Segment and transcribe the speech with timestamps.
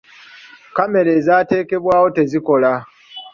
[0.75, 2.71] Kamera ezaatekebwawo tezikola.